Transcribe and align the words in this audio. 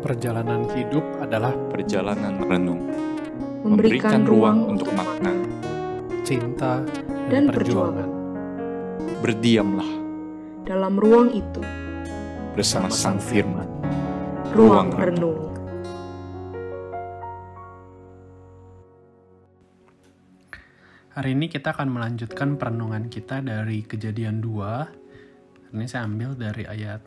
Perjalanan 0.00 0.64
hidup 0.72 1.04
adalah 1.20 1.52
perjalanan 1.68 2.40
renung, 2.40 2.88
memberikan 3.60 4.24
ruang 4.24 4.64
untuk 4.72 4.88
makna. 4.96 5.28
cinta 6.24 6.80
Dan 7.28 7.44
dan, 7.44 7.52
perjuangan. 7.52 8.08
Berdiamlah 9.20 9.90
dalam 10.64 10.96
ruang 10.96 11.36
itu, 11.36 11.60
bersama 12.56 12.88
Sang 12.88 13.20
Firman. 13.20 13.68
ruang 14.56 14.88
renung. 14.88 15.52
Hari 21.12 21.36
ini 21.36 21.52
kita 21.52 21.76
akan 21.76 21.92
melanjutkan 21.92 22.56
perenungan 22.56 23.12
kita 23.12 23.44
dari 23.44 23.84
kejadian 23.84 24.40
2. 24.40 25.76
Ini 25.76 25.84
saya 25.84 26.08
ambil 26.08 26.32
dari 26.40 26.64
ayat 26.64 27.04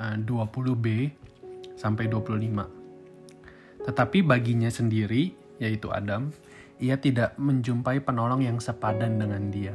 eh, 0.00 0.16
20b 0.24 1.19
sampai 1.80 2.12
25. 2.12 3.88
Tetapi 3.88 4.20
baginya 4.20 4.68
sendiri, 4.68 5.32
yaitu 5.56 5.88
Adam, 5.88 6.28
ia 6.76 7.00
tidak 7.00 7.40
menjumpai 7.40 8.04
penolong 8.04 8.44
yang 8.44 8.60
sepadan 8.60 9.16
dengan 9.16 9.48
dia. 9.48 9.72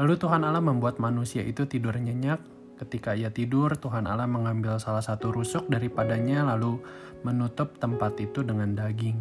Lalu 0.00 0.16
Tuhan 0.16 0.40
Allah 0.48 0.64
membuat 0.64 0.96
manusia 0.96 1.44
itu 1.44 1.68
tidur 1.68 1.92
nyenyak. 2.00 2.40
Ketika 2.80 3.12
ia 3.12 3.28
tidur, 3.28 3.76
Tuhan 3.76 4.08
Allah 4.08 4.24
mengambil 4.24 4.80
salah 4.80 5.04
satu 5.04 5.28
rusuk 5.28 5.68
daripadanya 5.68 6.48
lalu 6.56 6.80
menutup 7.20 7.76
tempat 7.76 8.16
itu 8.16 8.40
dengan 8.40 8.72
daging. 8.72 9.20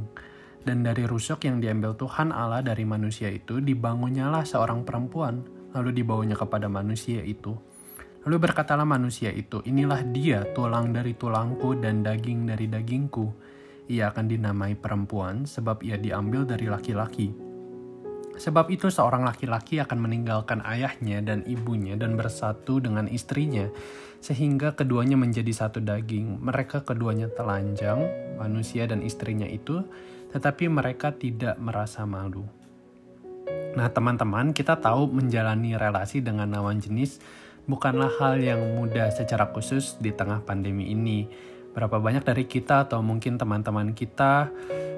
Dan 0.63 0.87
dari 0.87 1.03
rusuk 1.03 1.43
yang 1.43 1.59
diambil 1.59 1.95
Tuhan 1.99 2.31
Allah 2.31 2.63
dari 2.63 2.87
manusia 2.87 3.27
itu, 3.27 3.59
dibangunnyalah 3.59 4.47
seorang 4.47 4.87
perempuan, 4.87 5.43
lalu 5.75 5.91
dibawanya 5.91 6.39
kepada 6.39 6.71
manusia 6.71 7.19
itu. 7.23 7.59
Lalu 8.29 8.45
berkatalah 8.45 8.85
manusia 8.85 9.33
itu, 9.33 9.57
inilah 9.65 10.05
dia 10.05 10.45
tulang 10.53 10.93
dari 10.93 11.17
tulangku 11.17 11.73
dan 11.81 12.05
daging 12.05 12.45
dari 12.45 12.69
dagingku. 12.69 13.25
Ia 13.89 14.13
akan 14.13 14.29
dinamai 14.29 14.77
perempuan 14.77 15.49
sebab 15.49 15.81
ia 15.81 15.97
diambil 15.97 16.45
dari 16.45 16.69
laki-laki. 16.69 17.33
Sebab 18.37 18.69
itu 18.69 18.93
seorang 18.93 19.25
laki-laki 19.25 19.81
akan 19.81 20.05
meninggalkan 20.05 20.61
ayahnya 20.61 21.25
dan 21.25 21.41
ibunya 21.49 21.97
dan 21.97 22.13
bersatu 22.13 22.77
dengan 22.77 23.09
istrinya, 23.09 23.65
sehingga 24.21 24.77
keduanya 24.77 25.17
menjadi 25.17 25.49
satu 25.49 25.81
daging. 25.81 26.37
Mereka 26.37 26.85
keduanya 26.85 27.33
telanjang, 27.33 28.05
manusia 28.37 28.85
dan 28.85 29.01
istrinya 29.01 29.49
itu, 29.49 29.81
tetapi 30.37 30.69
mereka 30.69 31.17
tidak 31.17 31.57
merasa 31.57 32.05
malu. 32.05 32.45
Nah, 33.73 33.89
teman-teman, 33.89 34.53
kita 34.53 34.77
tahu 34.77 35.09
menjalani 35.09 35.73
relasi 35.73 36.21
dengan 36.21 36.53
lawan 36.53 36.77
jenis 36.77 37.17
bukanlah 37.69 38.09
hal 38.17 38.41
yang 38.41 38.57
mudah 38.81 39.13
secara 39.13 39.53
khusus 39.53 40.01
di 40.01 40.09
tengah 40.09 40.41
pandemi 40.41 40.89
ini. 40.89 41.29
Berapa 41.69 42.01
banyak 42.01 42.25
dari 42.25 42.49
kita 42.49 42.89
atau 42.89 43.05
mungkin 43.05 43.37
teman-teman 43.37 43.93
kita 43.93 44.49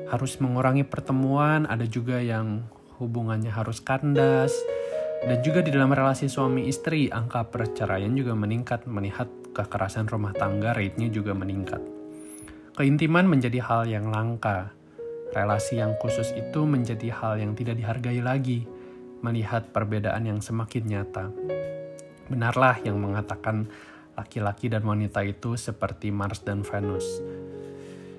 harus 0.07 0.39
mengurangi 0.39 0.87
pertemuan, 0.87 1.67
ada 1.67 1.83
juga 1.83 2.23
yang 2.23 2.63
hubungannya 2.95 3.51
harus 3.51 3.83
kandas, 3.83 4.55
dan 5.27 5.43
juga 5.43 5.59
di 5.59 5.69
dalam 5.69 5.91
relasi 5.91 6.31
suami 6.31 6.71
istri, 6.71 7.11
angka 7.11 7.51
perceraian 7.51 8.15
juga 8.15 8.33
meningkat, 8.33 8.87
melihat 8.87 9.27
kekerasan 9.51 10.07
rumah 10.07 10.31
tangga 10.31 10.71
rate-nya 10.71 11.11
juga 11.11 11.35
meningkat. 11.35 11.83
Keintiman 12.71 13.27
menjadi 13.27 13.59
hal 13.59 13.83
yang 13.91 14.07
langka, 14.09 14.71
relasi 15.35 15.83
yang 15.83 15.99
khusus 15.99 16.31
itu 16.39 16.63
menjadi 16.63 17.11
hal 17.11 17.35
yang 17.35 17.51
tidak 17.51 17.75
dihargai 17.77 18.23
lagi, 18.23 18.63
melihat 19.19 19.69
perbedaan 19.75 20.23
yang 20.23 20.39
semakin 20.39 20.83
nyata. 20.87 21.25
Benarlah 22.31 22.79
yang 22.79 22.95
mengatakan 22.95 23.67
laki-laki 24.15 24.71
dan 24.71 24.87
wanita 24.87 25.19
itu 25.27 25.59
seperti 25.59 26.15
Mars 26.15 26.47
dan 26.47 26.63
Venus. 26.63 27.03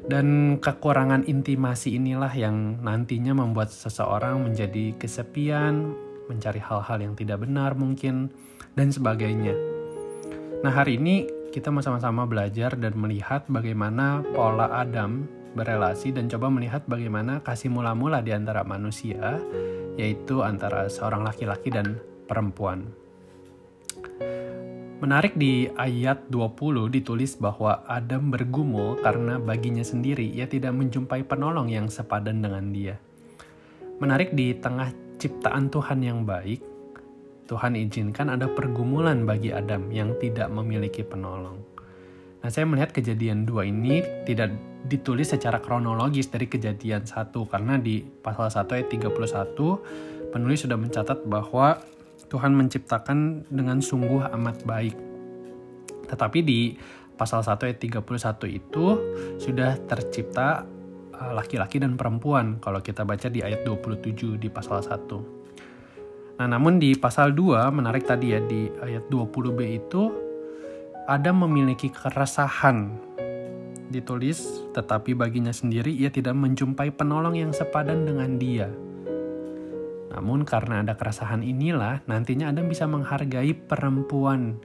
Dan 0.02 0.58
kekurangan 0.58 1.24
intimasi 1.30 1.96
inilah 1.96 2.34
yang 2.34 2.82
nantinya 2.84 3.32
membuat 3.38 3.70
seseorang 3.70 4.44
menjadi 4.44 4.98
kesepian, 4.98 5.94
mencari 6.26 6.58
hal-hal 6.58 6.98
yang 7.00 7.14
tidak 7.14 7.40
benar 7.46 7.78
mungkin, 7.78 8.34
dan 8.74 8.90
sebagainya. 8.90 9.54
Nah 10.66 10.72
hari 10.74 10.98
ini 10.98 11.30
kita 11.54 11.70
sama-sama 11.80 12.26
belajar 12.26 12.74
dan 12.74 12.98
melihat 12.98 13.46
bagaimana 13.46 14.26
pola 14.34 14.72
Adam 14.74 15.28
berelasi 15.52 16.16
dan 16.16 16.26
coba 16.32 16.48
melihat 16.48 16.82
bagaimana 16.88 17.44
kasih 17.44 17.68
mula-mula 17.68 18.24
di 18.24 18.32
antara 18.32 18.64
manusia, 18.64 19.38
yaitu 20.00 20.40
antara 20.40 20.88
seorang 20.88 21.22
laki-laki 21.22 21.68
dan 21.68 22.00
perempuan. 22.26 23.01
Menarik 25.02 25.34
di 25.34 25.66
ayat 25.66 26.30
20 26.30 26.86
ditulis 26.86 27.34
bahwa 27.34 27.82
Adam 27.90 28.30
bergumul 28.30 29.02
karena 29.02 29.34
baginya 29.34 29.82
sendiri 29.82 30.22
ia 30.22 30.46
tidak 30.46 30.78
menjumpai 30.78 31.26
penolong 31.26 31.66
yang 31.66 31.90
sepadan 31.90 32.38
dengan 32.38 32.70
dia. 32.70 33.02
Menarik 33.98 34.30
di 34.30 34.54
tengah 34.54 34.94
ciptaan 35.18 35.74
Tuhan 35.74 36.06
yang 36.06 36.22
baik, 36.22 36.62
Tuhan 37.50 37.74
izinkan 37.82 38.30
ada 38.30 38.46
pergumulan 38.46 39.26
bagi 39.26 39.50
Adam 39.50 39.90
yang 39.90 40.14
tidak 40.22 40.46
memiliki 40.54 41.02
penolong. 41.02 41.58
Nah, 42.38 42.50
saya 42.54 42.62
melihat 42.70 42.94
kejadian 42.94 43.42
dua 43.42 43.66
ini 43.66 44.06
tidak 44.22 44.54
ditulis 44.86 45.34
secara 45.34 45.58
kronologis 45.58 46.30
dari 46.30 46.46
kejadian 46.46 47.10
satu 47.10 47.50
karena 47.50 47.74
di 47.74 48.06
pasal 48.06 48.54
1 48.54 48.70
ayat 48.70 48.86
31 48.86 50.30
penulis 50.30 50.62
sudah 50.62 50.78
mencatat 50.78 51.26
bahwa 51.26 51.82
Tuhan 52.32 52.56
menciptakan 52.56 53.44
dengan 53.52 53.84
sungguh 53.84 54.24
amat 54.32 54.64
baik. 54.64 54.96
Tetapi 56.08 56.38
di 56.40 56.72
pasal 57.12 57.44
1 57.44 57.60
ayat 57.68 57.78
31 57.78 58.48
itu 58.48 58.86
sudah 59.36 59.76
tercipta 59.84 60.64
uh, 61.12 61.32
laki-laki 61.36 61.76
dan 61.76 62.00
perempuan 62.00 62.56
kalau 62.64 62.80
kita 62.80 63.04
baca 63.04 63.28
di 63.28 63.44
ayat 63.44 63.68
27 63.68 64.40
di 64.40 64.48
pasal 64.48 64.80
1. 64.80 66.40
Nah, 66.40 66.48
namun 66.48 66.80
di 66.80 66.96
pasal 66.96 67.36
2 67.36 67.68
menarik 67.68 68.08
tadi 68.08 68.32
ya 68.32 68.40
di 68.40 68.66
ayat 68.80 69.12
20b 69.12 69.60
itu 69.68 70.02
ada 71.04 71.30
memiliki 71.36 71.92
keresahan 71.92 72.96
ditulis 73.92 74.64
tetapi 74.72 75.12
baginya 75.12 75.52
sendiri 75.52 75.92
ia 75.92 76.08
tidak 76.08 76.32
menjumpai 76.32 76.88
penolong 76.96 77.36
yang 77.36 77.52
sepadan 77.52 78.08
dengan 78.08 78.40
dia. 78.40 78.72
Namun 80.12 80.44
karena 80.44 80.84
ada 80.84 80.92
keresahan 80.92 81.40
inilah 81.40 82.04
nantinya 82.04 82.52
Adam 82.52 82.68
bisa 82.68 82.84
menghargai 82.84 83.56
perempuan 83.56 84.60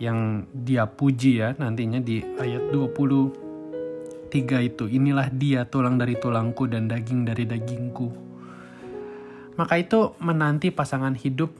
yang 0.00 0.48
dia 0.56 0.88
puji 0.88 1.44
ya 1.44 1.52
nantinya 1.60 2.00
di 2.00 2.24
ayat 2.40 2.72
23 2.72 4.32
itu 4.64 4.88
inilah 4.88 5.28
dia 5.28 5.68
tulang 5.68 6.00
dari 6.00 6.16
tulangku 6.16 6.64
dan 6.64 6.88
daging 6.88 7.28
dari 7.28 7.44
dagingku. 7.44 8.08
Maka 9.60 9.76
itu 9.76 10.16
menanti 10.24 10.72
pasangan 10.72 11.12
hidup 11.12 11.52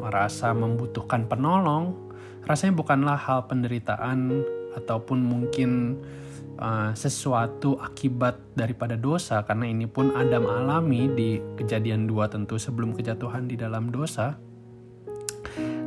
merasa 0.00 0.56
membutuhkan 0.56 1.28
penolong 1.28 1.92
rasanya 2.48 2.80
bukanlah 2.80 3.20
hal 3.20 3.44
penderitaan 3.44 4.40
ataupun 4.80 5.20
mungkin 5.20 6.00
uh, 6.60 6.92
sesuatu 6.92 7.80
akibat 7.80 8.54
daripada 8.54 8.94
dosa 8.94 9.42
karena 9.42 9.66
ini 9.66 9.88
pun 9.88 10.12
Adam 10.14 10.46
alami 10.46 11.08
di 11.10 11.40
kejadian 11.56 12.06
dua 12.06 12.28
tentu 12.28 12.60
sebelum 12.60 12.92
kejatuhan 12.94 13.48
di 13.48 13.56
dalam 13.56 13.88
dosa. 13.88 14.36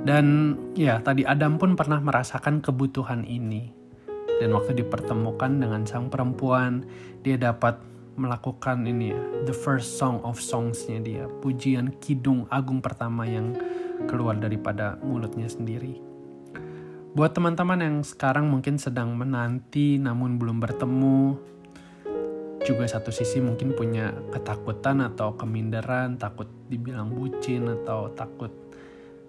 Dan 0.03 0.57
ya 0.75 0.99
tadi 0.99 1.23
Adam 1.23 1.55
pun 1.55 1.79
pernah 1.79 2.03
merasakan 2.03 2.59
kebutuhan 2.59 3.23
ini. 3.23 3.71
Dan 4.41 4.51
waktu 4.51 4.75
dipertemukan 4.83 5.61
dengan 5.61 5.87
sang 5.87 6.11
perempuan 6.11 6.83
dia 7.23 7.39
dapat 7.39 7.79
melakukan 8.13 8.85
ini 8.85 9.09
ya 9.15 9.21
the 9.49 9.55
first 9.55 9.97
song 9.97 10.21
of 10.21 10.37
songsnya 10.37 11.01
dia 11.01 11.25
pujian 11.41 11.97
kidung 11.97 12.45
agung 12.53 12.77
pertama 12.77 13.25
yang 13.25 13.57
keluar 14.05 14.37
daripada 14.37 15.01
mulutnya 15.01 15.49
sendiri 15.49 16.12
Buat 17.13 17.37
teman-teman 17.37 17.77
yang 17.77 17.97
sekarang 18.01 18.49
mungkin 18.49 18.81
sedang 18.81 19.13
menanti 19.13 20.01
namun 20.01 20.41
belum 20.41 20.57
bertemu, 20.57 21.37
juga 22.65 22.89
satu 22.89 23.13
sisi 23.13 23.37
mungkin 23.37 23.77
punya 23.77 24.09
ketakutan 24.33 24.97
atau 24.97 25.37
keminderan, 25.37 26.17
takut 26.17 26.49
dibilang 26.73 27.13
bucin 27.13 27.69
atau 27.69 28.09
takut 28.17 28.49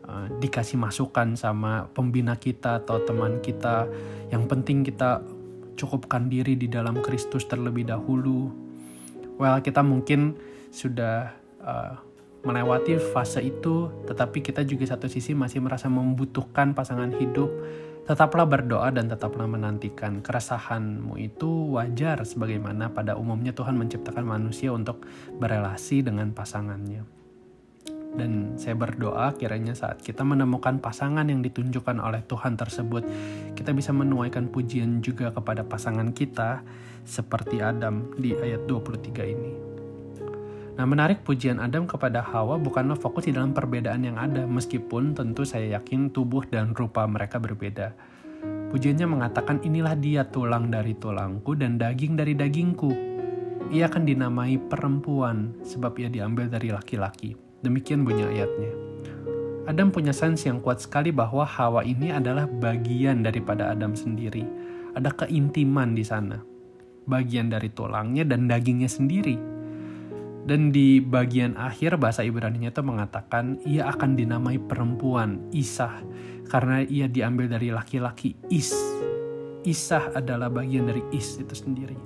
uh, 0.09 0.33
dikasih 0.41 0.81
masukan 0.81 1.37
sama 1.37 1.85
pembina 1.93 2.41
kita 2.41 2.81
atau 2.81 3.05
teman 3.05 3.45
kita. 3.45 3.85
Yang 4.33 4.45
penting 4.49 4.81
kita 4.81 5.21
cukupkan 5.77 6.33
diri 6.33 6.57
di 6.57 6.73
dalam 6.73 7.05
Kristus 7.05 7.45
terlebih 7.45 7.85
dahulu. 7.85 8.49
Well, 9.37 9.61
kita 9.61 9.85
mungkin 9.85 10.41
sudah 10.73 11.37
uh, 11.61 12.01
melewati 12.45 13.01
fase 13.01 13.41
itu, 13.41 13.89
tetapi 14.05 14.45
kita 14.45 14.63
juga 14.63 14.85
satu 14.95 15.09
sisi 15.09 15.33
masih 15.33 15.65
merasa 15.65 15.89
membutuhkan 15.89 16.77
pasangan 16.77 17.11
hidup, 17.17 17.49
tetaplah 18.05 18.45
berdoa 18.45 18.93
dan 18.93 19.09
tetaplah 19.09 19.49
menantikan. 19.49 20.21
Keresahanmu 20.21 21.17
itu 21.17 21.73
wajar 21.73 22.21
sebagaimana 22.29 22.93
pada 22.93 23.17
umumnya 23.17 23.57
Tuhan 23.57 23.81
menciptakan 23.81 24.29
manusia 24.29 24.71
untuk 24.77 25.09
berelasi 25.41 26.05
dengan 26.05 26.37
pasangannya. 26.37 27.09
Dan 28.15 28.55
saya 28.55 28.79
berdoa 28.79 29.35
kiranya 29.35 29.75
saat 29.75 29.99
kita 29.99 30.23
menemukan 30.23 30.79
pasangan 30.79 31.27
yang 31.27 31.43
ditunjukkan 31.43 31.99
oleh 31.99 32.23
Tuhan 32.23 32.55
tersebut, 32.55 33.03
kita 33.59 33.75
bisa 33.75 33.91
menuaikan 33.91 34.47
pujian 34.55 35.03
juga 35.03 35.35
kepada 35.35 35.67
pasangan 35.67 36.15
kita 36.15 36.63
seperti 37.03 37.59
Adam 37.59 38.15
di 38.15 38.39
ayat 38.39 38.71
23 38.71 39.35
ini. 39.35 39.74
Nah, 40.75 40.87
menarik 40.91 41.23
pujian 41.23 41.63
Adam 41.63 41.87
kepada 41.87 42.19
Hawa 42.19 42.59
bukanlah 42.59 42.99
fokus 42.99 43.31
di 43.31 43.33
dalam 43.33 43.55
perbedaan 43.55 44.03
yang 44.03 44.19
ada, 44.19 44.43
meskipun 44.43 45.15
tentu 45.15 45.47
saya 45.47 45.79
yakin 45.79 46.11
tubuh 46.11 46.43
dan 46.51 46.75
rupa 46.75 47.07
mereka 47.07 47.39
berbeda. 47.39 47.95
Pujiannya 48.75 49.07
mengatakan 49.07 49.63
inilah 49.63 49.95
dia 49.95 50.27
tulang 50.27 50.75
dari 50.75 50.99
tulangku 50.99 51.55
dan 51.55 51.79
daging 51.79 52.19
dari 52.19 52.35
dagingku. 52.35 52.91
Ia 53.71 53.87
akan 53.87 54.03
dinamai 54.03 54.59
perempuan 54.59 55.55
sebab 55.63 55.95
ia 56.03 56.11
diambil 56.11 56.51
dari 56.51 56.75
laki-laki. 56.75 57.39
Demikian 57.63 58.03
bunyi 58.03 58.27
ayatnya. 58.27 58.75
Adam 59.71 59.95
punya 59.95 60.11
sense 60.11 60.51
yang 60.51 60.59
kuat 60.59 60.83
sekali 60.83 61.15
bahwa 61.15 61.47
Hawa 61.47 61.87
ini 61.87 62.11
adalah 62.11 62.51
bagian 62.51 63.23
daripada 63.23 63.71
Adam 63.71 63.95
sendiri. 63.95 64.43
Ada 64.99 65.15
keintiman 65.23 65.95
di 65.95 66.03
sana. 66.03 66.43
Bagian 67.07 67.49
dari 67.49 67.71
tulangnya 67.71 68.27
dan 68.27 68.51
dagingnya 68.51 68.91
sendiri. 68.91 69.54
Dan 70.45 70.69
di 70.69 71.01
bagian 71.01 71.57
akhir 71.57 71.97
bahasa 71.97 72.21
Ibrani-nya 72.21 72.69
itu 72.69 72.85
mengatakan 72.85 73.57
ia 73.65 73.89
akan 73.89 74.13
dinamai 74.13 74.61
perempuan, 74.61 75.41
Isah, 75.57 76.05
karena 76.53 76.85
ia 76.85 77.09
diambil 77.09 77.49
dari 77.49 77.73
laki-laki 77.73 78.37
Is. 78.53 78.77
Isah 79.65 80.13
adalah 80.13 80.53
bagian 80.53 80.85
dari 80.85 81.01
Is 81.17 81.41
itu 81.41 81.57
sendiri. 81.57 81.97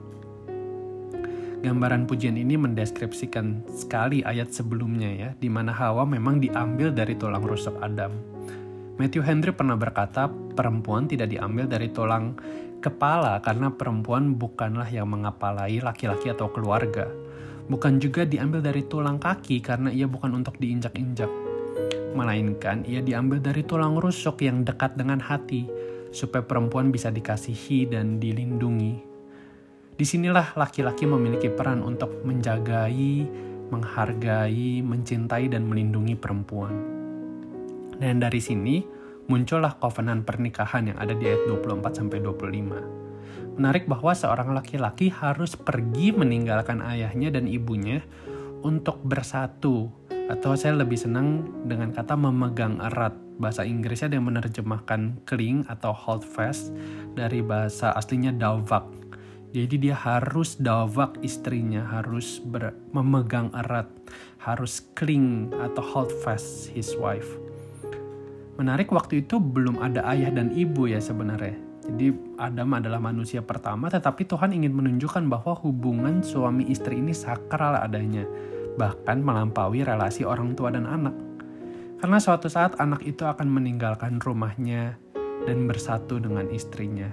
Gambaran 1.58 2.06
pujian 2.06 2.38
ini 2.38 2.54
mendeskripsikan 2.54 3.66
sekali 3.74 4.22
ayat 4.22 4.54
sebelumnya 4.54 5.10
ya, 5.10 5.30
di 5.34 5.50
mana 5.50 5.74
Hawa 5.74 6.06
memang 6.06 6.38
diambil 6.38 6.94
dari 6.94 7.18
tulang 7.18 7.42
rusuk 7.42 7.74
Adam. 7.82 8.14
Matthew 9.02 9.26
Henry 9.26 9.50
pernah 9.50 9.74
berkata, 9.74 10.30
perempuan 10.30 11.10
tidak 11.10 11.34
diambil 11.34 11.66
dari 11.66 11.90
tulang 11.90 12.38
kepala 12.78 13.42
karena 13.42 13.74
perempuan 13.74 14.38
bukanlah 14.38 14.86
yang 14.86 15.10
mengapalai 15.10 15.82
laki-laki 15.82 16.30
atau 16.30 16.46
keluarga. 16.54 17.10
Bukan 17.68 18.00
juga 18.00 18.24
diambil 18.24 18.64
dari 18.64 18.88
tulang 18.88 19.20
kaki 19.20 19.60
karena 19.60 19.92
ia 19.92 20.08
bukan 20.08 20.32
untuk 20.40 20.56
diinjak-injak. 20.56 21.28
Melainkan 22.16 22.88
ia 22.88 23.04
diambil 23.04 23.44
dari 23.44 23.60
tulang 23.62 24.00
rusuk 24.00 24.40
yang 24.40 24.64
dekat 24.64 24.96
dengan 24.96 25.20
hati, 25.20 25.68
supaya 26.08 26.40
perempuan 26.40 26.88
bisa 26.88 27.12
dikasihi 27.12 27.92
dan 27.92 28.16
dilindungi 28.16 29.04
Di 29.98 30.06
sinilah 30.06 30.54
laki-laki 30.54 31.10
memiliki 31.10 31.50
peran 31.50 31.82
untuk 31.82 32.22
menjagai, 32.22 33.26
menghargai, 33.68 34.78
mencintai, 34.78 35.50
dan 35.50 35.66
melindungi 35.66 36.14
perempuan. 36.14 36.70
Dan 37.98 38.22
dari 38.22 38.38
sini 38.38 38.78
muncullah 39.26 39.74
kovenan 39.82 40.22
pernikahan 40.22 40.94
yang 40.94 40.98
ada 41.02 41.18
di 41.18 41.26
ayat 41.26 41.50
24-25. 41.50 43.07
Menarik 43.58 43.90
bahwa 43.90 44.14
seorang 44.14 44.54
laki-laki 44.54 45.10
harus 45.10 45.58
pergi 45.58 46.14
meninggalkan 46.14 46.78
ayahnya 46.78 47.34
dan 47.34 47.50
ibunya 47.50 48.06
untuk 48.62 49.02
bersatu. 49.02 49.90
Atau 50.30 50.54
saya 50.54 50.78
lebih 50.78 50.96
senang 50.96 51.50
dengan 51.66 51.90
kata 51.90 52.14
memegang 52.14 52.78
erat. 52.78 53.18
Bahasa 53.38 53.66
Inggrisnya 53.66 54.14
yang 54.14 54.30
menerjemahkan 54.30 55.26
cling 55.26 55.66
atau 55.66 55.90
hold 55.90 56.22
fast 56.22 56.70
dari 57.18 57.42
bahasa 57.42 57.94
aslinya 57.94 58.34
davak 58.34 58.98
jadi 59.48 59.80
dia 59.80 59.96
harus 59.96 60.60
dawak 60.60 61.16
istrinya, 61.24 61.80
harus 61.88 62.36
ber, 62.36 62.76
memegang 62.92 63.48
erat, 63.56 63.88
harus 64.44 64.84
cling 64.92 65.48
atau 65.56 65.80
hold 65.80 66.12
fast 66.20 66.68
his 66.76 66.92
wife. 67.00 67.40
Menarik 68.60 68.92
waktu 68.92 69.24
itu 69.24 69.40
belum 69.40 69.80
ada 69.80 70.04
ayah 70.12 70.28
dan 70.34 70.52
ibu 70.52 70.84
ya 70.84 71.00
sebenarnya. 71.00 71.67
Jadi 71.88 72.36
Adam 72.36 72.68
adalah 72.76 73.00
manusia 73.00 73.40
pertama 73.40 73.88
tetapi 73.88 74.28
Tuhan 74.28 74.52
ingin 74.52 74.76
menunjukkan 74.76 75.24
bahwa 75.24 75.56
hubungan 75.64 76.20
suami 76.20 76.68
istri 76.68 77.00
ini 77.00 77.16
sakral 77.16 77.80
adanya. 77.80 78.28
Bahkan 78.76 79.24
melampaui 79.24 79.82
relasi 79.82 80.22
orang 80.22 80.52
tua 80.52 80.68
dan 80.68 80.84
anak. 80.84 81.16
Karena 81.98 82.22
suatu 82.22 82.46
saat 82.46 82.78
anak 82.78 83.02
itu 83.02 83.26
akan 83.26 83.50
meninggalkan 83.50 84.22
rumahnya 84.22 84.94
dan 85.48 85.66
bersatu 85.66 86.22
dengan 86.22 86.46
istrinya 86.52 87.10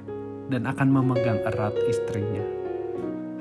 dan 0.52 0.70
akan 0.70 0.88
memegang 0.94 1.42
erat 1.42 1.74
istrinya. 1.90 2.44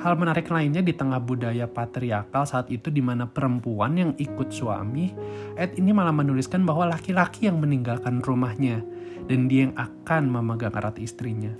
Hal 0.01 0.21
menarik 0.21 0.53
lainnya 0.53 0.85
di 0.85 0.93
tengah 0.93 1.17
budaya 1.17 1.65
patriarkal 1.65 2.45
saat 2.45 2.69
itu 2.69 2.93
di 2.93 3.01
mana 3.01 3.25
perempuan 3.25 3.97
yang 3.97 4.13
ikut 4.21 4.53
suami, 4.53 5.17
ayat 5.57 5.81
ini 5.81 5.97
malah 5.97 6.13
menuliskan 6.13 6.61
bahwa 6.65 6.93
laki-laki 6.93 7.49
yang 7.49 7.57
meninggalkan 7.57 8.21
rumahnya 8.21 8.85
dan 9.29 9.49
dia 9.49 9.69
yang 9.71 9.75
akan 9.77 10.29
memegang 10.29 10.75
erat 10.77 11.01
istrinya. 11.01 11.53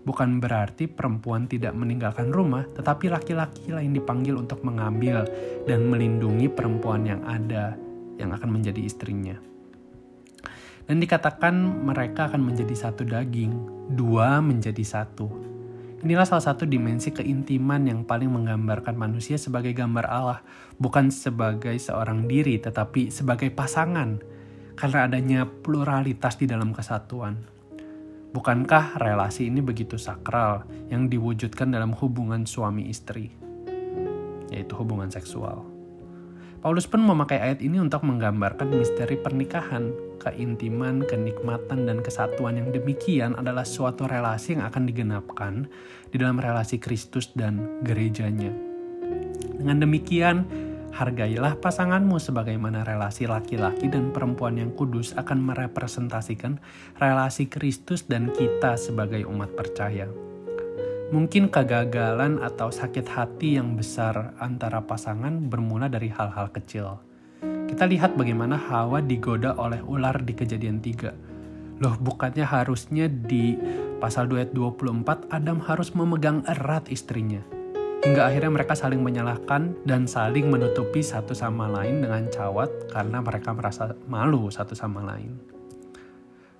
Bukan 0.00 0.40
berarti 0.40 0.88
perempuan 0.88 1.44
tidak 1.44 1.76
meninggalkan 1.76 2.32
rumah, 2.32 2.64
tetapi 2.72 3.12
laki-laki 3.12 3.68
lain 3.68 3.92
dipanggil 3.92 4.32
untuk 4.32 4.64
mengambil 4.64 5.28
dan 5.68 5.92
melindungi 5.92 6.48
perempuan 6.48 7.04
yang 7.04 7.20
ada 7.28 7.76
yang 8.16 8.32
akan 8.32 8.48
menjadi 8.48 8.80
istrinya. 8.80 9.36
Dan 10.88 10.98
dikatakan 10.98 11.84
mereka 11.84 12.32
akan 12.32 12.42
menjadi 12.42 12.74
satu 12.74 13.04
daging, 13.04 13.52
dua 13.92 14.40
menjadi 14.40 14.80
satu. 14.82 15.28
Inilah 16.00 16.24
salah 16.24 16.48
satu 16.50 16.64
dimensi 16.64 17.12
keintiman 17.12 17.84
yang 17.84 18.08
paling 18.08 18.32
menggambarkan 18.32 18.96
manusia 18.96 19.36
sebagai 19.36 19.76
gambar 19.76 20.08
Allah, 20.08 20.40
bukan 20.80 21.12
sebagai 21.12 21.76
seorang 21.76 22.24
diri, 22.24 22.56
tetapi 22.56 23.12
sebagai 23.12 23.52
pasangan, 23.52 24.16
karena 24.80 25.04
adanya 25.04 25.44
pluralitas 25.44 26.40
di 26.40 26.48
dalam 26.48 26.72
kesatuan. 26.72 27.36
Bukankah 28.32 28.96
relasi 28.96 29.52
ini 29.52 29.60
begitu 29.60 30.00
sakral 30.00 30.64
yang 30.88 31.12
diwujudkan 31.12 31.68
dalam 31.68 31.92
hubungan 31.92 32.48
suami 32.48 32.88
istri, 32.88 33.28
yaitu 34.48 34.72
hubungan 34.80 35.12
seksual? 35.12 35.68
Paulus 36.64 36.88
pun 36.88 37.04
memakai 37.04 37.40
ayat 37.40 37.60
ini 37.60 37.80
untuk 37.80 38.04
menggambarkan 38.04 38.72
misteri 38.72 39.16
pernikahan, 39.20 39.92
keintiman, 40.20 41.04
kenikmatan, 41.04 41.88
dan 41.88 42.04
kesatuan 42.04 42.60
yang 42.60 42.68
demikian 42.68 43.36
adalah 43.36 43.64
suatu 43.64 44.04
relasi 44.04 44.56
yang 44.56 44.68
akan 44.68 44.84
digenapkan 44.84 45.68
di 46.12 46.16
dalam 46.20 46.36
relasi 46.36 46.76
Kristus 46.76 47.32
dan 47.32 47.80
gerejanya. 47.80 48.52
Dengan 49.56 49.88
demikian, 49.88 50.44
hargailah 50.90 51.58
pasanganmu 51.58 52.18
sebagaimana 52.18 52.82
relasi 52.82 53.30
laki-laki 53.30 53.86
dan 53.86 54.10
perempuan 54.10 54.58
yang 54.58 54.74
kudus 54.74 55.14
akan 55.14 55.42
merepresentasikan 55.42 56.58
relasi 56.98 57.46
Kristus 57.46 58.06
dan 58.06 58.34
kita 58.34 58.74
sebagai 58.74 59.22
umat 59.26 59.54
percaya. 59.54 60.10
Mungkin 61.10 61.50
kegagalan 61.50 62.38
atau 62.38 62.70
sakit 62.70 63.06
hati 63.10 63.58
yang 63.58 63.74
besar 63.74 64.30
antara 64.38 64.78
pasangan 64.78 65.50
bermula 65.50 65.90
dari 65.90 66.06
hal-hal 66.06 66.54
kecil. 66.54 67.02
Kita 67.42 67.86
lihat 67.86 68.14
bagaimana 68.14 68.54
Hawa 68.54 69.02
digoda 69.02 69.58
oleh 69.58 69.82
ular 69.82 70.22
di 70.22 70.34
kejadian 70.38 70.78
3. 70.78 71.82
Loh 71.82 71.96
bukannya 71.98 72.46
harusnya 72.46 73.10
di 73.10 73.58
pasal 73.98 74.30
2 74.30 74.38
ayat 74.38 74.52
24 74.54 75.34
Adam 75.34 75.58
harus 75.64 75.96
memegang 75.98 76.46
erat 76.46 76.86
istrinya. 76.92 77.59
Hingga 78.00 78.32
akhirnya 78.32 78.48
mereka 78.48 78.72
saling 78.72 79.04
menyalahkan 79.04 79.76
dan 79.84 80.08
saling 80.08 80.48
menutupi 80.48 81.04
satu 81.04 81.36
sama 81.36 81.68
lain 81.68 82.00
dengan 82.00 82.32
cawat 82.32 82.88
karena 82.88 83.20
mereka 83.20 83.52
merasa 83.52 83.92
malu 84.08 84.48
satu 84.48 84.72
sama 84.72 85.04
lain. 85.04 85.36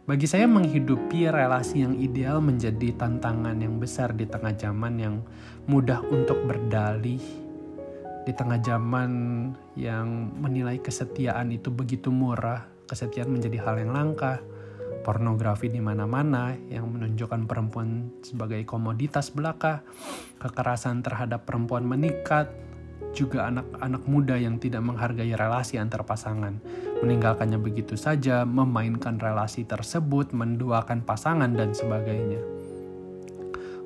Bagi 0.04 0.28
saya 0.28 0.44
menghidupi 0.44 1.32
relasi 1.32 1.80
yang 1.80 1.96
ideal 1.96 2.44
menjadi 2.44 2.92
tantangan 2.92 3.56
yang 3.56 3.80
besar 3.80 4.12
di 4.12 4.28
tengah 4.28 4.52
zaman 4.52 5.00
yang 5.00 5.16
mudah 5.64 6.04
untuk 6.12 6.44
berdalih, 6.44 7.24
di 8.28 8.32
tengah 8.36 8.60
zaman 8.60 9.10
yang 9.80 10.36
menilai 10.44 10.76
kesetiaan 10.76 11.56
itu 11.56 11.72
begitu 11.72 12.12
murah, 12.12 12.68
kesetiaan 12.84 13.32
menjadi 13.32 13.64
hal 13.64 13.80
yang 13.80 13.96
langka, 13.96 14.44
pornografi 15.00 15.72
di 15.72 15.80
mana-mana 15.82 16.54
yang 16.68 16.88
menunjukkan 16.88 17.48
perempuan 17.48 18.12
sebagai 18.20 18.62
komoditas 18.68 19.32
belaka, 19.32 19.82
kekerasan 20.38 21.00
terhadap 21.00 21.48
perempuan 21.48 21.84
meningkat, 21.84 22.52
juga 23.10 23.50
anak-anak 23.50 24.02
muda 24.06 24.38
yang 24.38 24.62
tidak 24.62 24.86
menghargai 24.86 25.34
relasi 25.34 25.76
antar 25.82 26.06
pasangan, 26.06 26.62
meninggalkannya 27.02 27.58
begitu 27.58 27.98
saja, 27.98 28.46
memainkan 28.46 29.18
relasi 29.18 29.66
tersebut, 29.66 30.30
menduakan 30.30 31.02
pasangan, 31.02 31.50
dan 31.50 31.74
sebagainya. 31.74 32.38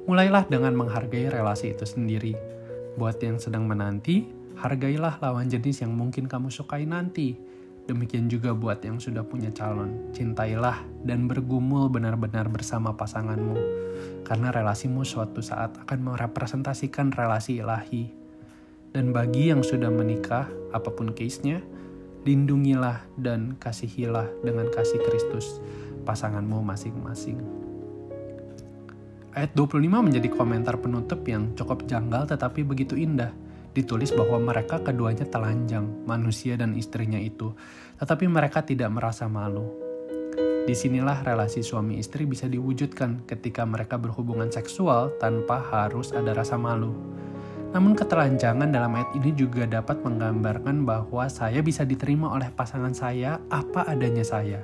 Mulailah 0.04 0.44
dengan 0.52 0.76
menghargai 0.76 1.33
relasi 1.33 1.73
itu 1.73 1.88
sendiri. 1.88 2.37
Buat 3.00 3.25
yang 3.25 3.40
sedang 3.40 3.64
menanti, 3.64 4.28
hargailah 4.61 5.16
lawan 5.25 5.49
jenis 5.49 5.80
yang 5.80 5.97
mungkin 5.97 6.28
kamu 6.28 6.52
sukai 6.52 6.85
nanti. 6.85 7.53
Demikian 7.85 8.33
juga 8.33 8.57
buat 8.57 8.81
yang 8.81 8.97
sudah 8.97 9.23
punya 9.25 9.53
calon. 9.53 10.11
Cintailah 10.17 10.81
dan 11.05 11.29
bergumul 11.29 11.93
benar-benar 11.93 12.49
bersama 12.49 12.97
pasanganmu. 12.97 13.57
Karena 14.25 14.49
relasimu 14.49 15.05
suatu 15.05 15.45
saat 15.45 15.76
akan 15.85 16.17
merepresentasikan 16.17 17.12
relasi 17.12 17.61
ilahi 17.61 18.25
dan 18.95 19.11
bagi 19.11 19.50
yang 19.50 19.67
sudah 19.67 19.91
menikah, 19.91 20.47
apa 20.71 20.87
pun 20.95 21.11
case-nya, 21.11 21.59
lindungilah 22.23 23.03
dan 23.19 23.59
kasihilah 23.59 24.31
dengan 24.47 24.71
kasih 24.71 25.03
Kristus 25.03 25.59
pasanganmu 26.07 26.62
masing-masing. 26.62 27.43
Ayat 29.35 29.50
25 29.59 29.99
menjadi 29.99 30.31
komentar 30.31 30.79
penutup 30.79 31.26
yang 31.26 31.59
cukup 31.59 31.91
janggal 31.91 32.31
tetapi 32.31 32.62
begitu 32.62 32.95
indah. 32.95 33.35
Ditulis 33.75 34.14
bahwa 34.14 34.38
mereka 34.38 34.78
keduanya 34.78 35.26
telanjang, 35.26 36.07
manusia 36.07 36.54
dan 36.54 36.78
istrinya 36.78 37.19
itu, 37.19 37.50
tetapi 37.99 38.31
mereka 38.31 38.62
tidak 38.62 38.95
merasa 38.95 39.26
malu. 39.26 39.66
Di 40.64 40.73
sinilah 40.73 41.21
relasi 41.26 41.61
suami 41.61 42.00
istri 42.00 42.25
bisa 42.25 42.49
diwujudkan 42.49 43.28
ketika 43.28 43.69
mereka 43.69 44.00
berhubungan 44.00 44.49
seksual 44.49 45.12
tanpa 45.21 45.61
harus 45.61 46.14
ada 46.14 46.33
rasa 46.33 46.57
malu. 46.57 46.95
Namun 47.75 47.99
ketelanjangan 47.99 48.71
dalam 48.71 48.95
ayat 48.95 49.11
ini 49.19 49.35
juga 49.35 49.66
dapat 49.66 50.00
menggambarkan 50.07 50.87
bahwa 50.87 51.26
saya 51.26 51.59
bisa 51.61 51.83
diterima 51.83 52.31
oleh 52.31 52.49
pasangan 52.54 52.95
saya 52.95 53.43
apa 53.50 53.85
adanya 53.90 54.23
saya. 54.23 54.62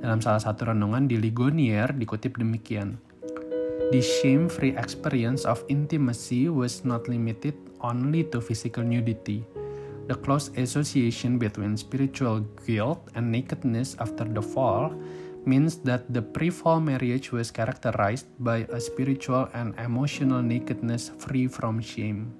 Dalam 0.00 0.24
salah 0.24 0.40
satu 0.40 0.72
renungan 0.72 1.04
di 1.04 1.20
Ligonier 1.20 1.92
dikutip 1.92 2.40
demikian. 2.40 2.96
The 3.92 4.02
shame-free 4.02 4.74
experience 4.74 5.46
of 5.46 5.62
intimacy 5.70 6.50
was 6.50 6.82
not 6.82 7.06
limited 7.06 7.54
only 7.80 8.24
to 8.30 8.40
physical 8.40 8.84
nudity. 8.84 9.44
The 10.06 10.14
close 10.14 10.54
association 10.54 11.36
between 11.36 11.74
spiritual 11.74 12.46
guilt 12.62 13.10
and 13.18 13.34
nakedness 13.34 13.98
after 13.98 14.22
the 14.22 14.42
fall 14.42 14.94
means 15.46 15.78
that 15.86 16.06
the 16.10 16.22
pre-fall 16.22 16.82
marriage 16.82 17.30
was 17.30 17.54
characterized 17.54 18.26
by 18.38 18.66
a 18.70 18.78
spiritual 18.82 19.50
and 19.54 19.74
emotional 19.78 20.42
nakedness 20.42 21.14
free 21.22 21.46
from 21.46 21.78
shame. 21.78 22.34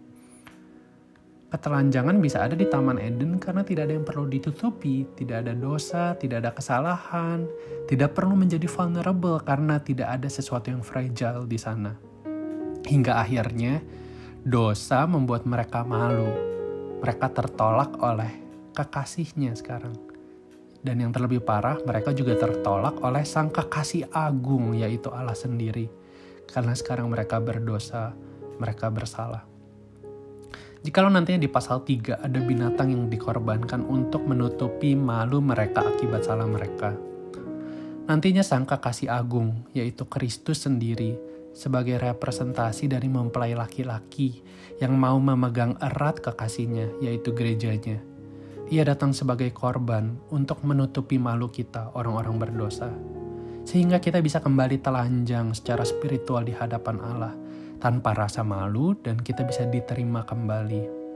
Ketelanjangan 1.47 2.19
bisa 2.19 2.43
ada 2.43 2.59
di 2.59 2.67
Taman 2.67 2.99
Eden 2.99 3.39
karena 3.39 3.63
tidak 3.63 3.87
ada 3.87 3.95
yang 3.95 4.03
perlu 4.03 4.27
ditutupi, 4.27 5.07
tidak 5.15 5.47
ada 5.47 5.55
dosa, 5.55 6.19
tidak 6.19 6.43
ada 6.43 6.51
kesalahan, 6.51 7.47
tidak 7.87 8.19
perlu 8.19 8.35
menjadi 8.35 8.67
vulnerable 8.67 9.39
karena 9.47 9.79
tidak 9.79 10.11
ada 10.11 10.27
sesuatu 10.27 10.75
yang 10.75 10.83
fragile 10.83 11.47
di 11.47 11.55
sana. 11.55 11.95
Hingga 12.83 13.23
akhirnya, 13.23 13.79
dosa 14.47 15.03
membuat 15.11 15.43
mereka 15.43 15.83
malu. 15.83 16.31
Mereka 17.03 17.35
tertolak 17.35 17.99
oleh 17.99 18.31
kekasihnya 18.79 19.59
sekarang. 19.59 19.99
Dan 20.79 21.03
yang 21.03 21.11
terlebih 21.11 21.43
parah, 21.43 21.83
mereka 21.83 22.15
juga 22.15 22.39
tertolak 22.39 23.03
oleh 23.03 23.27
sang 23.27 23.51
kekasih 23.51 24.07
agung, 24.15 24.71
yaitu 24.79 25.11
Allah 25.11 25.35
sendiri. 25.35 25.91
Karena 26.47 26.79
sekarang 26.79 27.11
mereka 27.11 27.43
berdosa, 27.43 28.15
mereka 28.63 28.87
bersalah. 28.87 29.43
Jikalau 30.87 31.11
nantinya 31.11 31.43
di 31.43 31.51
pasal 31.51 31.83
3 31.83 32.23
ada 32.23 32.39
binatang 32.39 32.95
yang 32.95 33.11
dikorbankan 33.11 33.83
untuk 33.83 34.23
menutupi 34.31 34.95
malu 34.95 35.43
mereka 35.43 35.83
akibat 35.83 36.23
salah 36.23 36.47
mereka. 36.47 36.95
Nantinya 38.07 38.47
sang 38.47 38.63
kekasih 38.63 39.11
agung, 39.11 39.67
yaitu 39.75 40.07
Kristus 40.07 40.63
sendiri, 40.63 41.19
sebagai 41.57 41.97
representasi 41.97 42.85
dari 42.85 43.09
mempelai 43.09 43.57
laki-laki 43.57 44.45
yang 44.77 44.93
mau 45.01 45.17
memegang 45.17 45.81
erat 45.81 46.21
kekasihnya, 46.21 47.01
yaitu 47.01 47.33
gerejanya. 47.33 48.05
Ia 48.69 48.85
datang 48.85 49.17
sebagai 49.17 49.49
korban 49.57 50.21
untuk 50.29 50.61
menutupi 50.69 51.17
malu 51.17 51.49
kita, 51.49 51.97
orang-orang 51.97 52.37
berdosa. 52.37 52.93
Sehingga 53.65 54.05
kita 54.05 54.21
bisa 54.21 54.45
kembali 54.45 54.85
telanjang 54.85 55.57
secara 55.57 55.81
spiritual 55.89 56.45
di 56.45 56.53
hadapan 56.53 57.01
Allah, 57.01 57.33
tanpa 57.81 58.13
rasa 58.13 58.45
malu 58.45 58.93
dan 59.01 59.17
kita 59.17 59.49
bisa 59.49 59.65
diterima 59.65 60.29
kembali. 60.29 61.07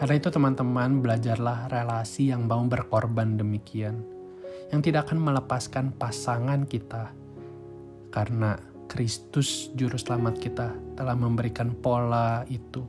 Karena 0.00 0.14
itu 0.16 0.28
teman-teman 0.32 1.04
belajarlah 1.04 1.68
relasi 1.68 2.32
yang 2.32 2.48
mau 2.48 2.64
berkorban 2.64 3.36
demikian. 3.36 4.00
Yang 4.72 4.80
tidak 4.90 5.08
akan 5.08 5.18
melepaskan 5.22 5.86
pasangan 5.96 6.68
kita. 6.68 7.12
Karena 8.12 8.75
Kristus 8.86 9.74
juru 9.74 9.98
selamat 9.98 10.38
kita 10.38 10.70
telah 10.94 11.18
memberikan 11.18 11.74
pola 11.74 12.46
itu. 12.46 12.86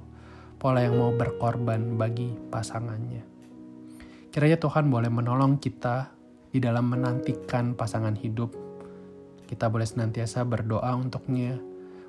Pola 0.57 0.85
yang 0.85 0.97
mau 0.97 1.09
berkorban 1.13 1.97
bagi 1.97 2.33
pasangannya. 2.53 3.25
Kiranya 4.29 4.61
Tuhan 4.61 4.93
boleh 4.93 5.09
menolong 5.09 5.57
kita 5.57 6.13
di 6.53 6.61
dalam 6.61 6.93
menantikan 6.93 7.73
pasangan 7.73 8.13
hidup. 8.13 8.53
Kita 9.49 9.73
boleh 9.73 9.89
senantiasa 9.89 10.45
berdoa 10.45 10.93
untuknya, 10.93 11.57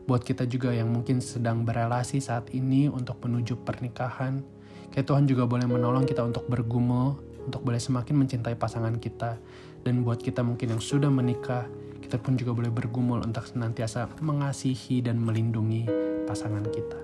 buat 0.05 0.21
kita 0.25 0.45
juga 0.45 0.73
yang 0.73 0.93
mungkin 0.93 1.25
sedang 1.25 1.65
berelasi 1.65 2.21
saat 2.21 2.53
ini 2.53 2.89
untuk 2.93 3.21
menuju 3.25 3.65
pernikahan. 3.65 4.45
Kayak 4.93 5.09
Tuhan 5.09 5.25
juga 5.29 5.45
boleh 5.45 5.69
menolong 5.69 6.05
kita 6.05 6.25
untuk 6.25 6.45
bergumul, 6.49 7.21
untuk 7.45 7.65
boleh 7.65 7.81
semakin 7.81 8.25
mencintai 8.25 8.57
pasangan 8.57 8.97
kita. 9.01 9.41
Dan 9.85 10.05
buat 10.05 10.21
kita 10.21 10.45
mungkin 10.45 10.77
yang 10.77 10.83
sudah 10.83 11.09
menikah, 11.09 11.69
kita 12.09 12.25
pun 12.25 12.41
juga 12.41 12.57
boleh 12.57 12.73
bergumul 12.73 13.21
untuk 13.21 13.45
senantiasa 13.45 14.09
mengasihi 14.25 15.05
dan 15.05 15.21
melindungi 15.21 15.85
pasangan 16.25 16.65
kita. 16.65 16.97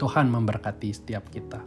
Tuhan 0.00 0.32
memberkati 0.32 0.88
setiap 0.88 1.28
kita. 1.28 1.60